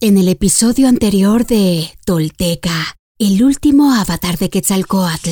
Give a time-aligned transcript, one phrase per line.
[0.00, 5.28] En el episodio anterior de Tolteca, el último avatar de Quetzalcoatl.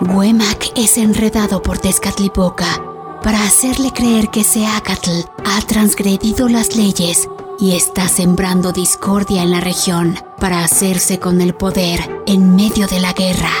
[0.00, 7.28] Huemac es enredado por Tezcatlipoca para hacerle creer que Seacatl ha transgredido las leyes
[7.60, 12.98] y está sembrando discordia en la región para hacerse con el poder en medio de
[12.98, 13.52] la guerra.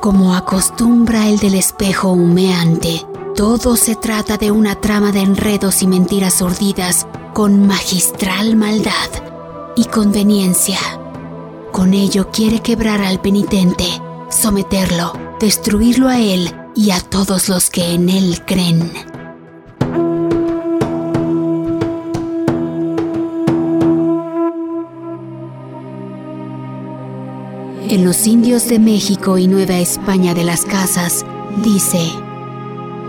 [0.00, 3.04] Como acostumbra el del espejo humeante,
[3.40, 8.92] todo se trata de una trama de enredos y mentiras urdidas con magistral maldad
[9.76, 10.76] y conveniencia.
[11.72, 13.86] Con ello quiere quebrar al penitente,
[14.28, 18.92] someterlo, destruirlo a él y a todos los que en él creen.
[27.88, 31.24] En los indios de México y Nueva España de las Casas,
[31.64, 32.12] dice,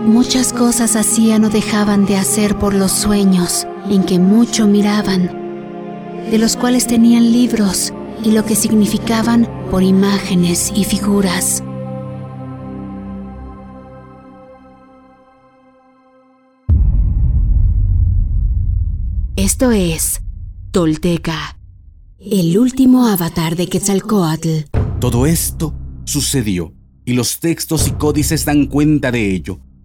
[0.04, 5.30] Muchas cosas hacían o dejaban de hacer por los sueños en que mucho miraban,
[6.28, 11.62] de los cuales tenían libros y lo que significaban por imágenes y figuras.
[19.36, 20.20] Esto es
[20.72, 21.58] Tolteca,
[22.18, 24.64] el último avatar de Quetzalcoatl.
[24.98, 25.72] Todo esto
[26.04, 26.74] sucedió
[27.04, 29.60] y los textos y códices dan cuenta de ello.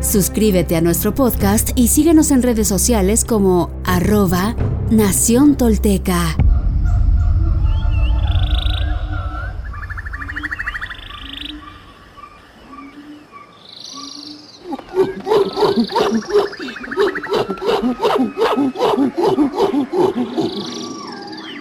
[0.00, 4.56] Suscríbete a nuestro podcast y síguenos en redes sociales como arroba
[4.90, 6.36] Nación Tolteca.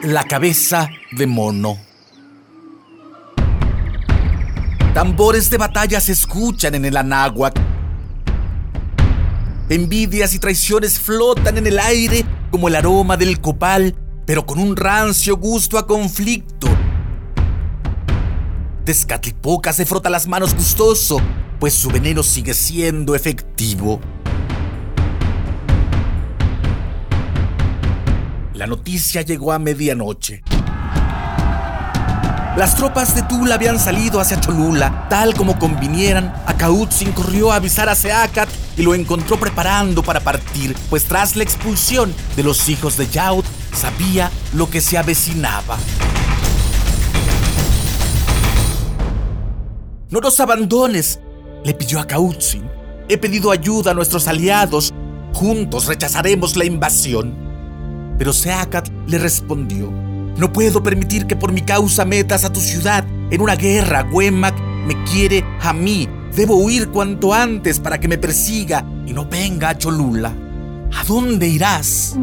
[0.03, 1.77] La cabeza de mono.
[4.93, 7.68] Tambores de batalla se escuchan en el Anáhuac
[9.69, 14.75] Envidias y traiciones flotan en el aire como el aroma del copal, pero con un
[14.75, 16.67] rancio gusto a conflicto.
[18.83, 21.21] Tezcatlipoca se frota las manos gustoso,
[21.59, 24.01] pues su veneno sigue siendo efectivo.
[28.55, 30.41] La noticia llegó a medianoche.
[32.59, 36.33] Las tropas de Tula habían salido hacia Cholula, tal como convinieran.
[36.45, 41.43] Acautzin corrió a avisar a Seacat y lo encontró preparando para partir, pues tras la
[41.43, 45.77] expulsión de los hijos de Yaut, sabía lo que se avecinaba.
[50.09, 51.21] No nos abandones,
[51.63, 52.07] le pidió a.
[53.07, 54.93] He pedido ayuda a nuestros aliados.
[55.33, 57.33] Juntos rechazaremos la invasión.
[58.17, 60.08] Pero Seacat le respondió.
[60.39, 64.07] No puedo permitir que por mi causa metas a tu ciudad en una guerra.
[64.09, 64.57] Wemac
[64.87, 66.07] me quiere a mí.
[66.33, 70.33] Debo huir cuanto antes para que me persiga y no venga a Cholula.
[70.97, 72.15] ¿A dónde irás?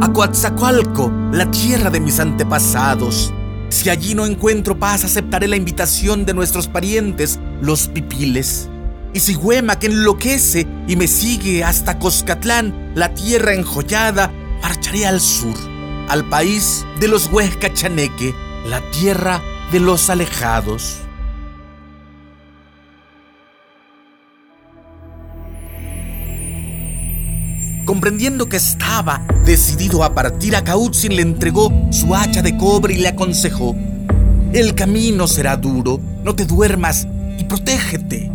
[0.00, 3.34] A Coatzacoalco, la tierra de mis antepasados.
[3.68, 8.70] Si allí no encuentro paz, aceptaré la invitación de nuestros parientes, los pipiles.
[9.12, 14.32] Y si Huemac enloquece y me sigue hasta Coscatlán, la tierra enjollada,
[14.62, 15.56] marcharé al sur,
[16.08, 18.34] al país de los Huescachaneque,
[18.66, 19.40] la tierra
[19.72, 20.98] de los alejados.
[27.84, 30.62] Comprendiendo que estaba decidido a partir, a
[31.16, 33.74] le entregó su hacha de cobre y le aconsejó:
[34.52, 37.06] El camino será duro, no te duermas
[37.38, 38.30] y protégete.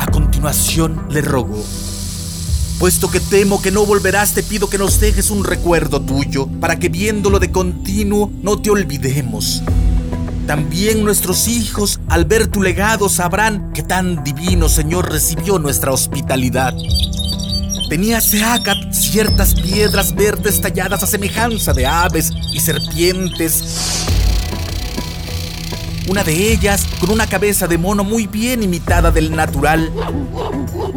[0.00, 1.62] A continuación le rogó:
[2.78, 6.78] Puesto que temo que no volverás, te pido que nos dejes un recuerdo tuyo, para
[6.78, 9.62] que viéndolo de continuo no te olvidemos.
[10.46, 16.74] También nuestros hijos, al ver tu legado, sabrán que tan divino Señor recibió nuestra hospitalidad.
[17.88, 24.06] tenía Seacat ciertas piedras verdes talladas a semejanza de aves y serpientes.
[26.08, 29.90] Una de ellas con una cabeza de mono muy bien imitada del natural.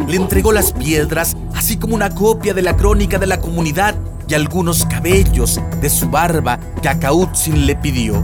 [0.07, 3.95] Le entregó las piedras, así como una copia de la crónica de la comunidad
[4.27, 7.00] y algunos cabellos de su barba que a
[7.56, 8.23] le pidió.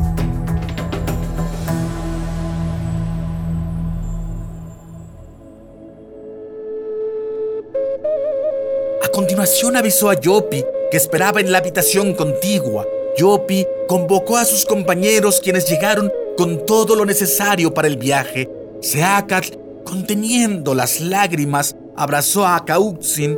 [9.03, 12.85] A continuación avisó a Yopi que esperaba en la habitación contigua.
[13.17, 18.49] Yopi convocó a sus compañeros quienes llegaron con todo lo necesario para el viaje.
[18.81, 19.55] Seacat,
[19.85, 23.37] conteniendo las lágrimas, abrazó a Kautzin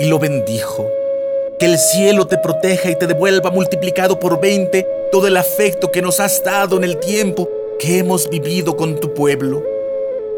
[0.00, 0.86] y lo bendijo.
[1.58, 6.02] Que el cielo te proteja y te devuelva multiplicado por 20 todo el afecto que
[6.02, 7.48] nos has dado en el tiempo
[7.78, 9.62] que hemos vivido con tu pueblo.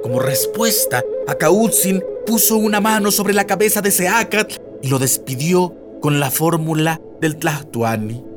[0.03, 4.53] Como respuesta, Akautzin puso una mano sobre la cabeza de Seacat
[4.83, 8.30] y lo despidió con la fórmula del Tlahtuani.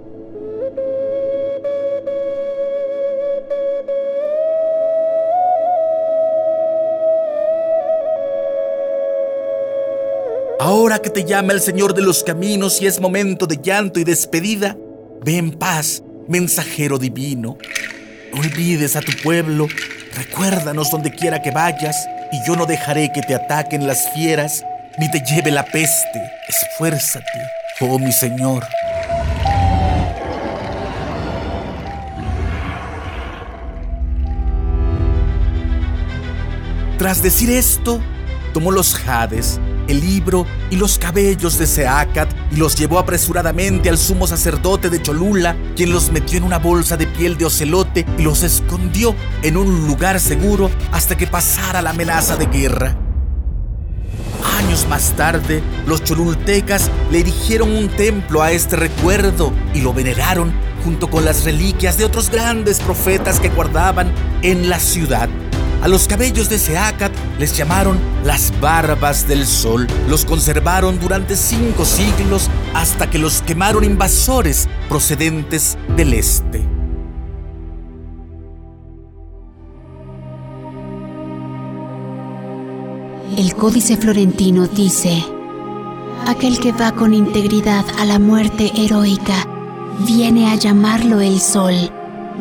[11.02, 14.78] Que te llama el Señor de los caminos y es momento de llanto y despedida,
[15.26, 17.58] ve en paz, mensajero divino.
[18.32, 19.68] No olvides a tu pueblo,
[20.16, 24.64] recuérdanos donde quiera que vayas, y yo no dejaré que te ataquen las fieras,
[24.98, 26.32] ni te lleve la peste.
[26.48, 27.26] Esfuérzate,
[27.82, 28.64] oh mi Señor.
[36.98, 38.00] Tras decir esto,
[38.54, 43.98] tomó los jades, el libro y los cabellos de Seacat y los llevó apresuradamente al
[43.98, 48.24] sumo sacerdote de Cholula, quien los metió en una bolsa de piel de ocelote y
[48.24, 52.98] los escondió en un lugar seguro hasta que pasara la amenaza de guerra.
[54.60, 60.54] Años más tarde, los cholultecas le erigieron un templo a este recuerdo y lo veneraron
[60.84, 65.30] junto con las reliquias de otros grandes profetas que guardaban en la ciudad.
[65.84, 69.86] A los cabellos de Seacat les llamaron las barbas del sol.
[70.08, 76.66] Los conservaron durante cinco siglos hasta que los quemaron invasores procedentes del este.
[83.38, 85.22] El códice florentino dice,
[86.26, 89.46] aquel que va con integridad a la muerte heroica,
[90.08, 91.76] viene a llamarlo el sol,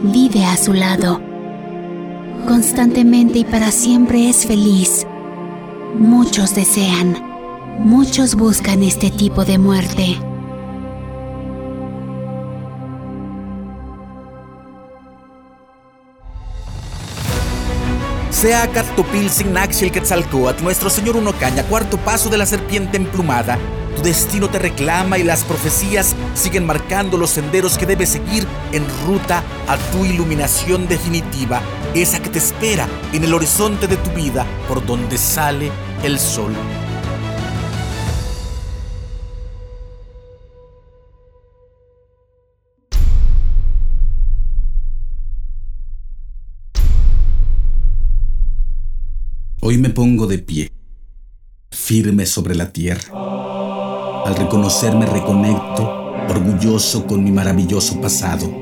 [0.00, 1.31] vive a su lado
[2.52, 5.06] constantemente y para siempre es feliz.
[5.94, 7.16] Muchos desean,
[7.78, 10.18] muchos buscan este tipo de muerte.
[18.28, 23.58] Sea Topil Naxil Quetzalcoatl, nuestro señor Unocaña, cuarto paso de la serpiente emplumada,
[23.96, 28.84] tu destino te reclama y las profecías siguen marcando los senderos que debes seguir en
[29.06, 31.62] ruta a tu iluminación definitiva,
[31.94, 35.70] esa que te espera en el horizonte de tu vida por donde sale
[36.02, 36.54] el sol.
[49.60, 50.72] Hoy me pongo de pie,
[51.70, 53.12] firme sobre la tierra
[54.24, 58.61] al reconocerme reconecto, orgulloso con mi maravilloso pasado.